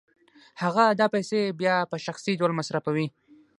[0.61, 3.07] هغه دا پیسې بیا په شخصي ډول مصرفوي